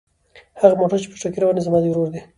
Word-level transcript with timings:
هغه 0.61 0.75
موټر 0.81 0.97
چې 1.03 1.07
په 1.11 1.17
چټکۍ 1.21 1.39
روان 1.41 1.55
دی 1.55 1.61
زما 1.67 1.79
د 1.81 1.85
ورور 1.89 2.09
دی. 2.13 2.21